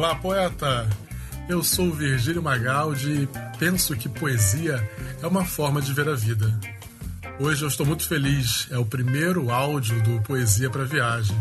[0.00, 0.88] Olá, poeta!
[1.46, 4.82] Eu sou Virgílio Magaldi e penso que poesia
[5.22, 6.58] é uma forma de ver a vida.
[7.38, 11.36] Hoje eu estou muito feliz, é o primeiro áudio do Poesia para Viagem,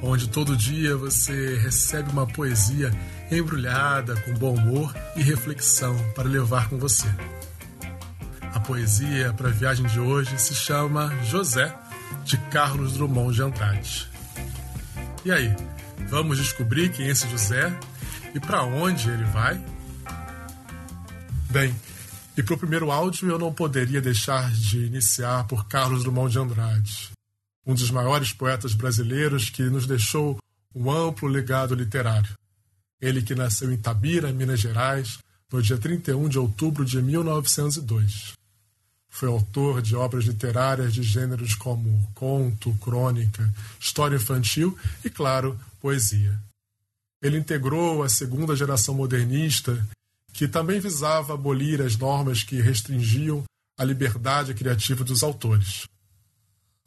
[0.00, 2.92] onde todo dia você recebe uma poesia
[3.32, 7.08] embrulhada com bom humor e reflexão para levar com você.
[8.54, 11.74] A poesia para a viagem de hoje se chama José,
[12.24, 14.08] de Carlos Drummond de Andrade.
[15.24, 15.52] E aí,
[16.14, 17.76] vamos descobrir quem é esse José
[18.32, 19.60] e para onde ele vai?
[21.50, 21.74] Bem,
[22.36, 26.38] e para o primeiro áudio eu não poderia deixar de iniciar por Carlos Drummond de
[26.38, 27.10] Andrade,
[27.66, 30.38] um dos maiores poetas brasileiros que nos deixou
[30.72, 32.34] um amplo legado literário.
[33.00, 35.18] Ele que nasceu em Tabira, Minas Gerais,
[35.52, 38.34] no dia 31 de outubro de 1902.
[39.14, 46.36] Foi autor de obras literárias de gêneros como conto, crônica, história infantil e, claro, poesia.
[47.22, 49.86] Ele integrou a segunda geração modernista,
[50.32, 53.44] que também visava abolir as normas que restringiam
[53.78, 55.84] a liberdade criativa dos autores.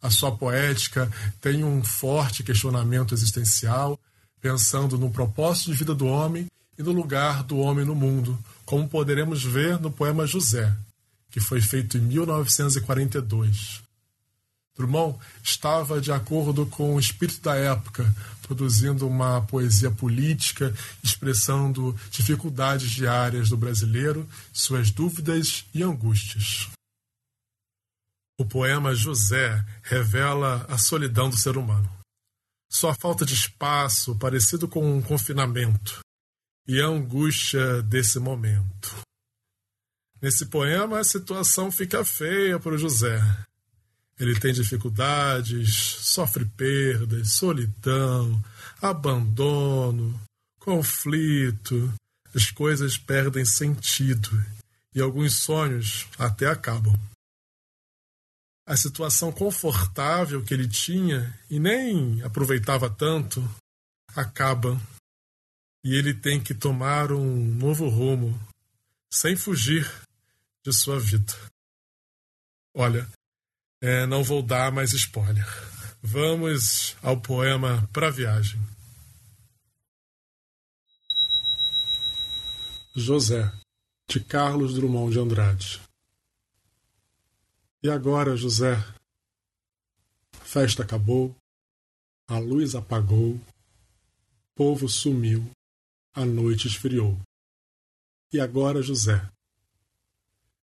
[0.00, 4.00] A sua poética tem um forte questionamento existencial,
[4.40, 6.46] pensando no propósito de vida do homem
[6.78, 10.74] e no lugar do homem no mundo, como poderemos ver no poema José,
[11.34, 13.82] que foi feito em 1942.
[14.76, 18.04] Drummond estava de acordo com o espírito da época,
[18.42, 26.68] produzindo uma poesia política, expressando dificuldades diárias do brasileiro, suas dúvidas e angústias.
[28.38, 31.90] O poema José revela a solidão do ser humano.
[32.70, 35.98] Sua falta de espaço, parecido com um confinamento,
[36.64, 39.02] e a angústia desse momento.
[40.20, 43.20] Nesse poema, a situação fica feia para o José.
[44.18, 48.42] Ele tem dificuldades, sofre perdas, solidão,
[48.80, 50.18] abandono,
[50.58, 51.92] conflito.
[52.34, 54.30] As coisas perdem sentido
[54.94, 56.94] e alguns sonhos até acabam.
[58.66, 63.46] A situação confortável que ele tinha e nem aproveitava tanto
[64.16, 64.80] acaba.
[65.84, 68.40] E ele tem que tomar um novo rumo,
[69.14, 69.88] sem fugir
[70.64, 71.32] de sua vida.
[72.74, 73.08] Olha,
[73.80, 75.46] é, não vou dar mais spoiler.
[76.02, 78.60] Vamos ao poema Pra Viagem.
[82.96, 83.52] José,
[84.08, 85.80] de Carlos Drummond de Andrade.
[87.84, 88.74] E agora, José?
[90.40, 91.36] A festa acabou,
[92.26, 93.40] a luz apagou, o
[94.56, 95.48] povo sumiu,
[96.12, 97.16] a noite esfriou.
[98.34, 99.30] E agora, José?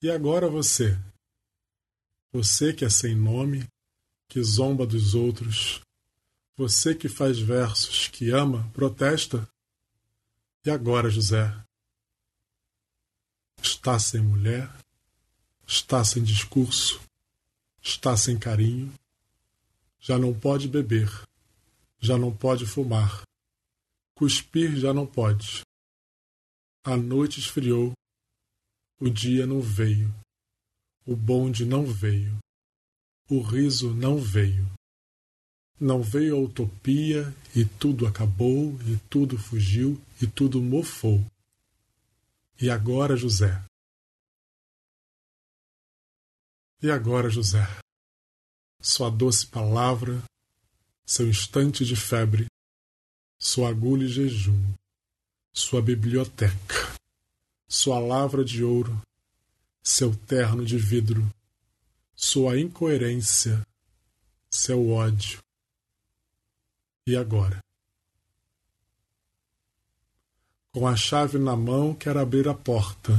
[0.00, 0.96] E agora você?
[2.32, 3.66] Você que é sem nome,
[4.28, 5.80] que zomba dos outros,
[6.56, 9.50] você que faz versos, que ama, protesta.
[10.64, 11.52] E agora, José?
[13.60, 14.72] Está sem mulher,
[15.66, 17.00] está sem discurso,
[17.82, 18.94] está sem carinho,
[19.98, 21.10] já não pode beber,
[21.98, 23.22] já não pode fumar,
[24.14, 25.66] cuspir já não pode.
[26.88, 27.94] A noite esfriou,
[29.00, 30.08] o dia não veio.
[31.04, 32.38] O bonde não veio.
[33.28, 34.64] O riso não veio.
[35.80, 37.24] Não veio a utopia
[37.56, 41.26] e tudo acabou, e tudo fugiu, e tudo mofou.
[42.62, 43.64] E agora, José?
[46.80, 47.66] E agora, José?
[48.80, 50.22] Sua doce palavra,
[51.04, 52.46] seu instante de febre,
[53.40, 54.72] sua agulha e jejum,
[55.56, 56.94] sua biblioteca,
[57.66, 59.00] sua lavra de ouro,
[59.82, 61.26] seu terno de vidro,
[62.14, 63.66] sua incoerência,
[64.50, 65.38] seu ódio.
[67.06, 67.58] E agora?
[70.72, 73.12] Com a chave na mão, quer abrir a porta.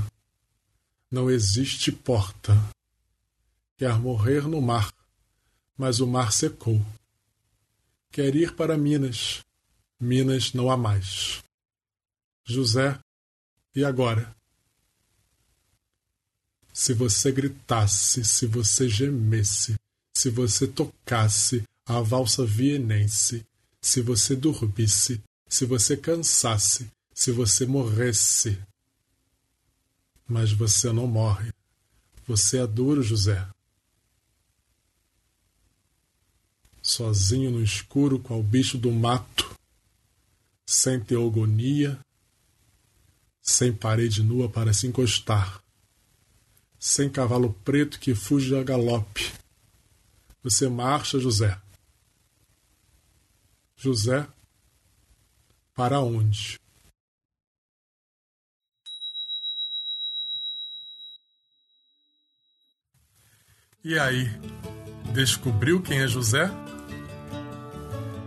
[1.09, 2.53] Não existe porta.
[3.77, 4.93] Quer morrer no mar,
[5.75, 6.85] mas o mar secou.
[8.11, 9.39] Quer ir para Minas.
[9.99, 11.46] Minas não há mais.
[12.47, 12.97] José,
[13.75, 14.35] e agora?
[16.77, 19.73] se você gritasse, se você gemesse,
[20.15, 23.43] se você tocasse a valsa vienense,
[23.81, 28.61] se você dormisse, se você cansasse, se você morresse.
[30.27, 31.51] Mas você não morre.
[32.27, 33.43] Você é duro, José.
[36.79, 39.51] Sozinho no escuro, qual bicho do mato,
[40.63, 41.99] sem teogonia,
[43.47, 45.63] sem parede nua para se encostar,
[46.77, 49.31] sem cavalo preto que fuge a galope.
[50.43, 51.57] Você marcha, José.
[53.77, 54.27] José,
[55.73, 56.59] para onde?
[63.81, 64.27] E aí,
[65.13, 66.51] descobriu quem é José?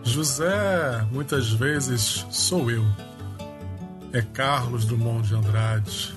[0.02, 3.10] José, muitas vezes, sou eu.
[4.12, 6.15] É Carlos Drummond de Andrade.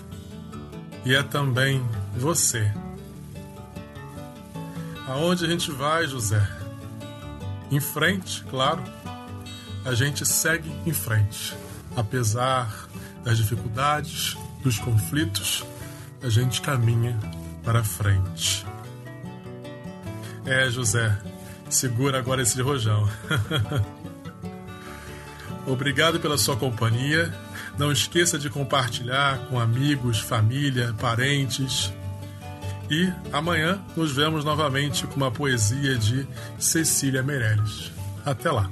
[1.06, 1.86] E é também
[2.16, 2.72] você.
[5.08, 6.48] Aonde a gente vai, José?
[7.70, 8.82] Em frente, claro.
[9.86, 11.56] A gente segue em frente.
[11.96, 12.88] Apesar
[13.24, 15.64] das dificuldades, dos conflitos,
[16.24, 17.20] a gente caminha
[17.64, 18.66] para frente.
[20.46, 21.18] É, José,
[21.70, 23.08] segura agora esse rojão.
[25.68, 27.34] Obrigado pela sua companhia.
[27.78, 31.92] Não esqueça de compartilhar com amigos, família, parentes.
[32.90, 36.28] E amanhã nos vemos novamente com uma poesia de
[36.60, 37.92] Cecília Meirelles.
[38.26, 38.70] Até lá!